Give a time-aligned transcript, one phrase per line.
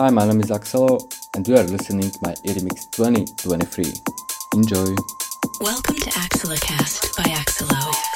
[0.00, 0.98] Hi, my name is Axelo,
[1.36, 3.84] and you are listening to my Mix 2023.
[4.54, 4.96] Enjoy!
[5.60, 8.09] Welcome to Axelocast by Axelo.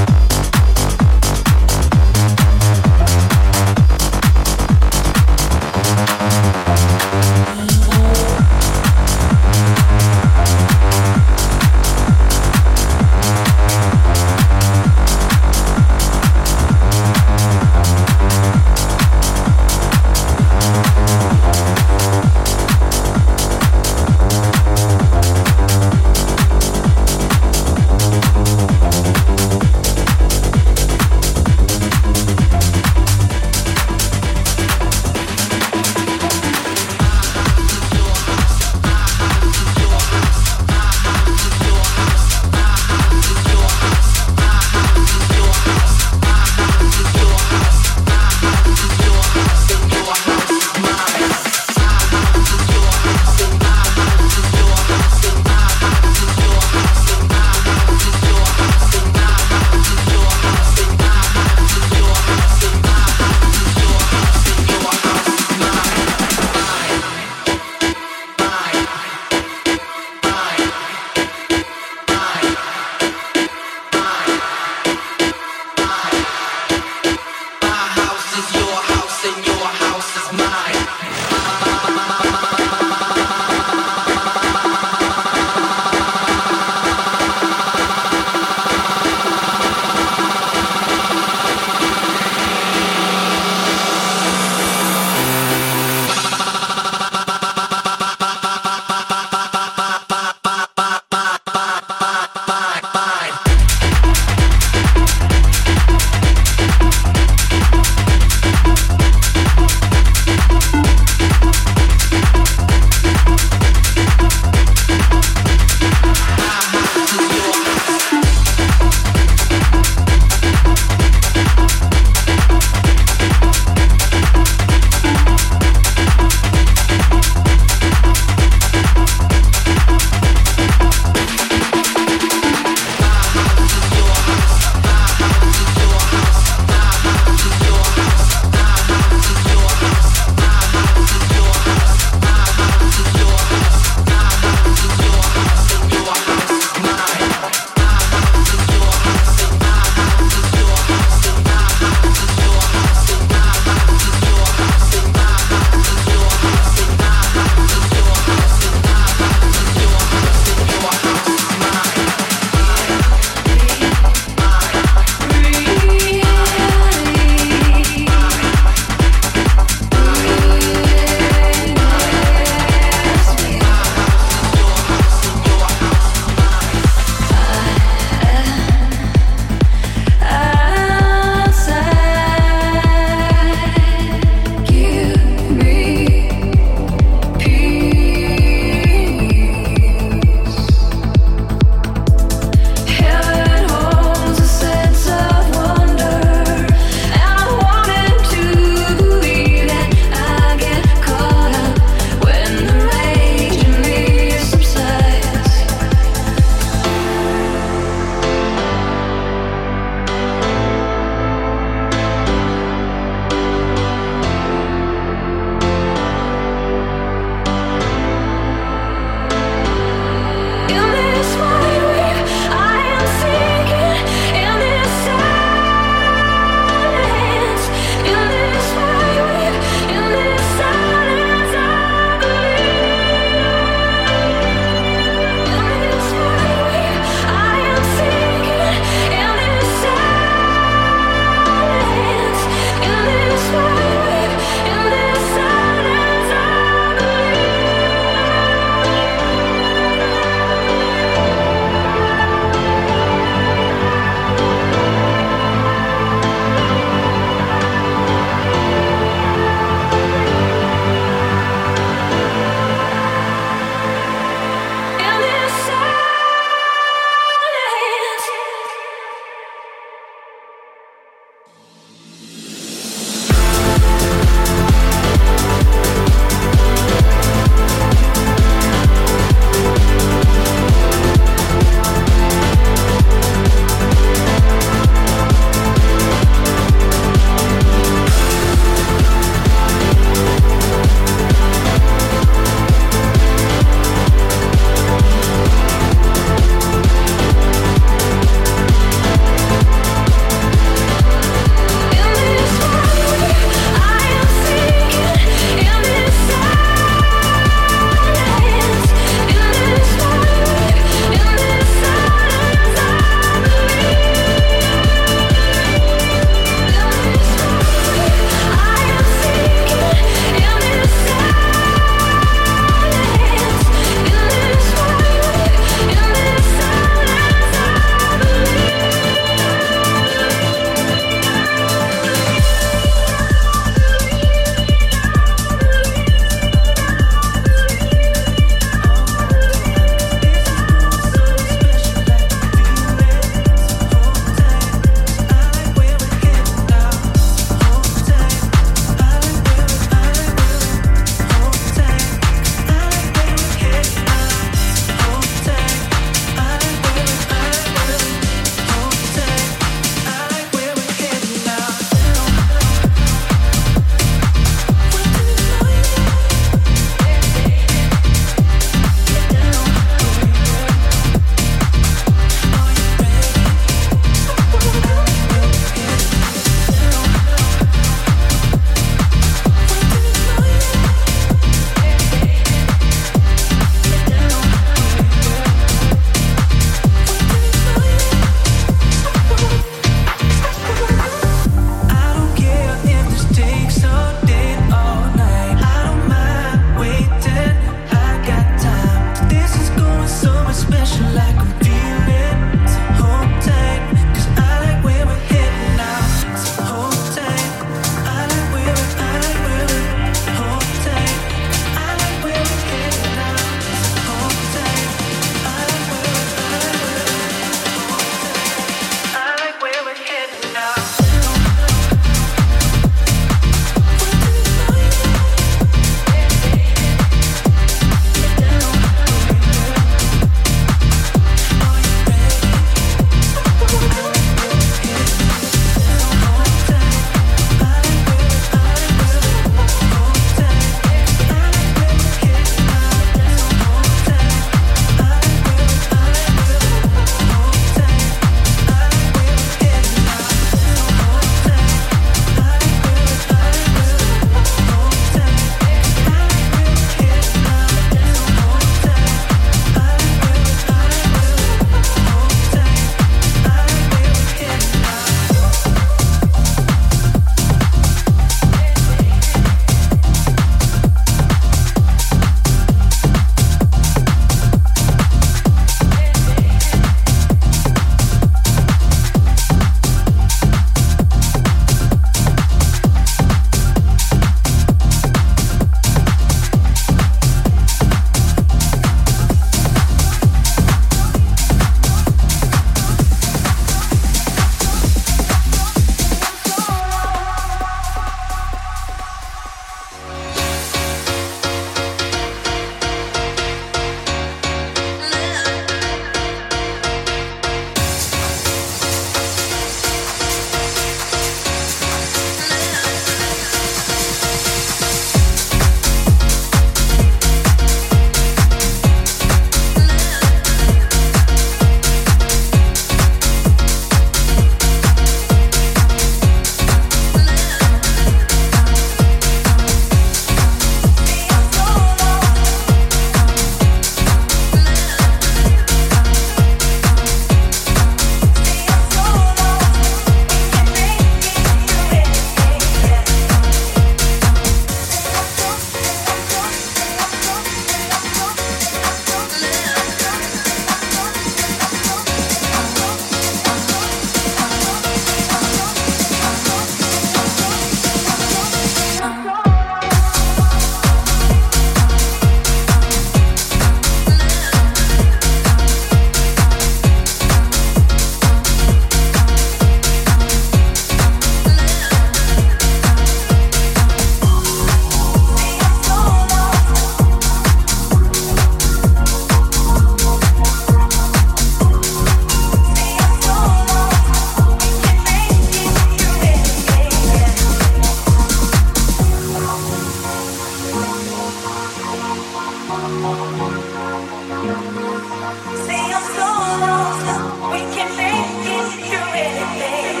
[595.65, 596.29] Say I'm so
[596.65, 600.00] lost, we can make it through anything.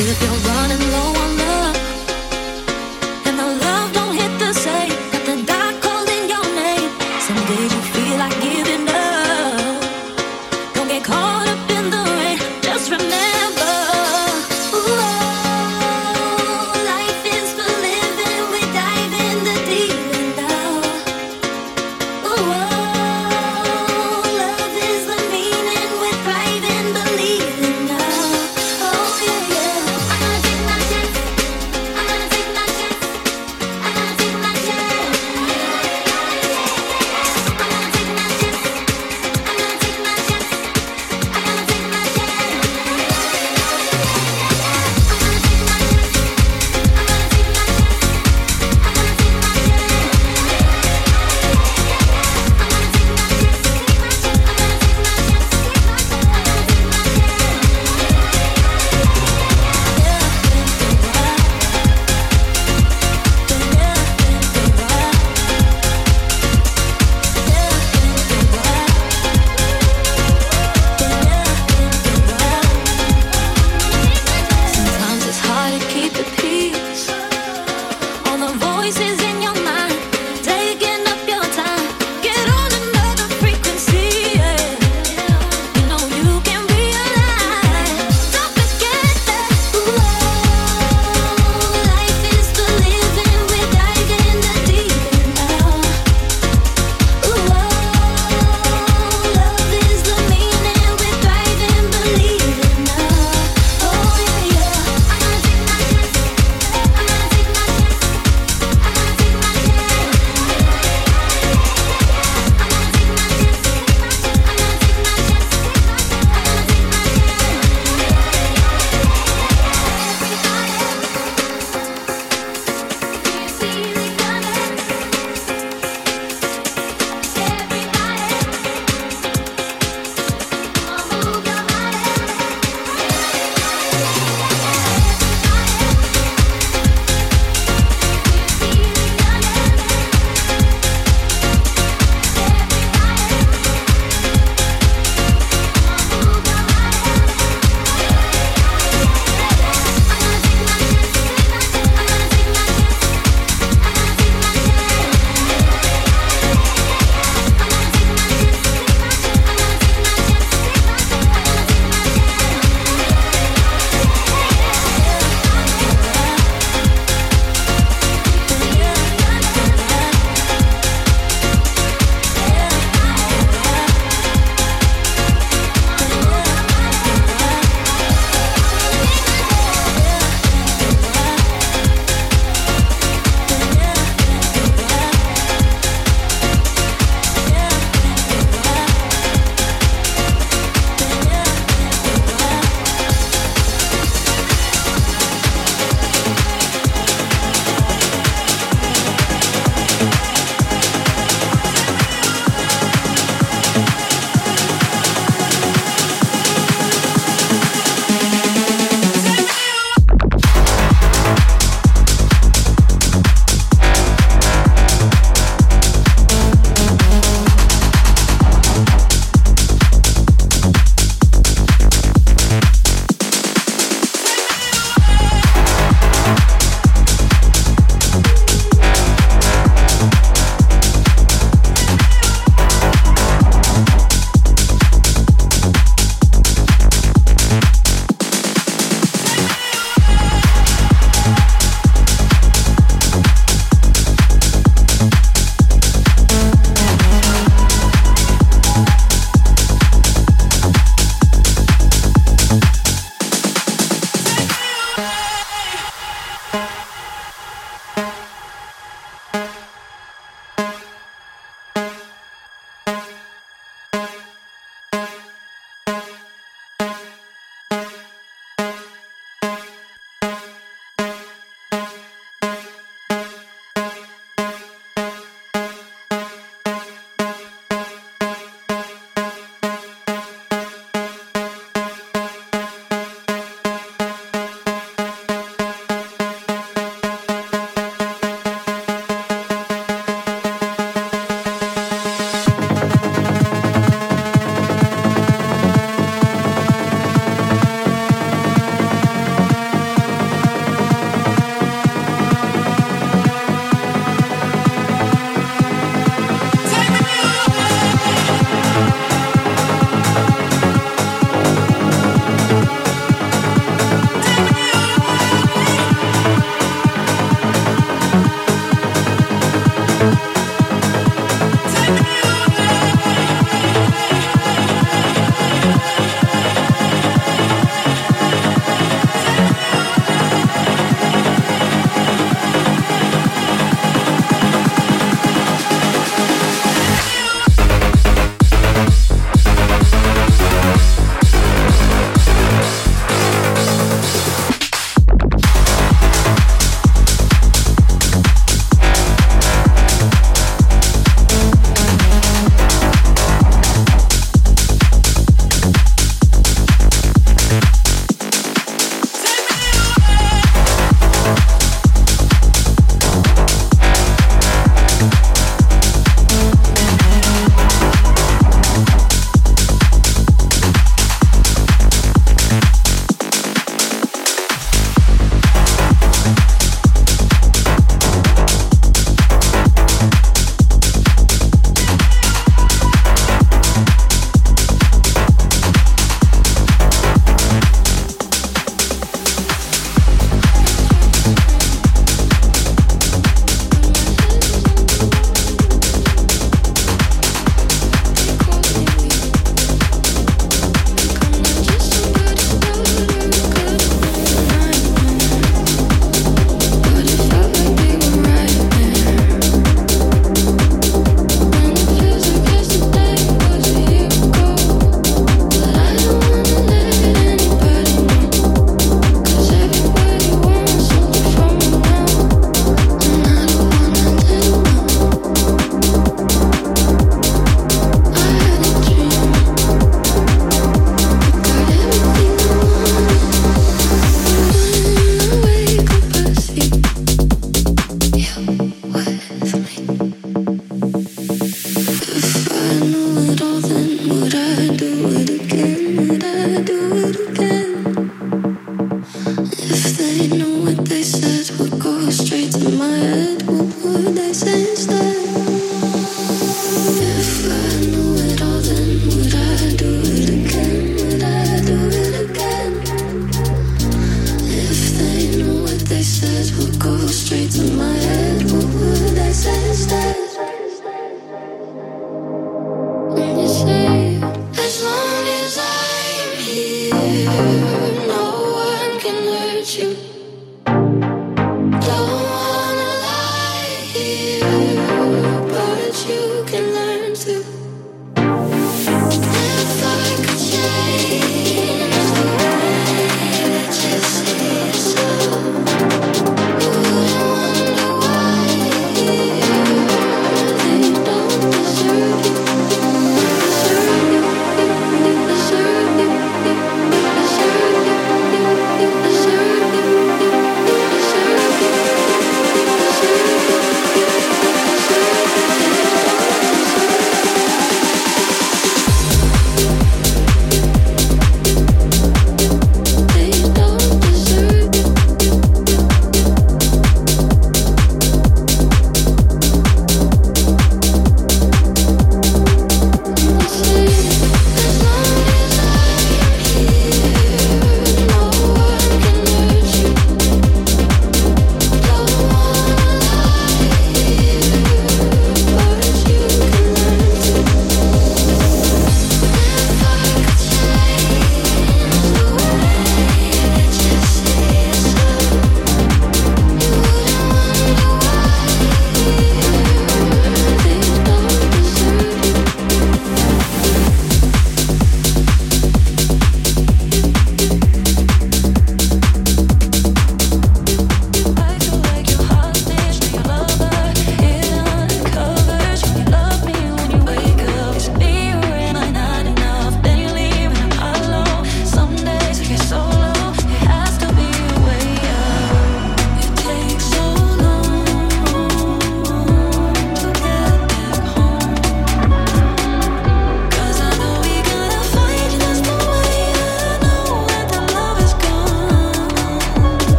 [0.00, 0.49] and it feels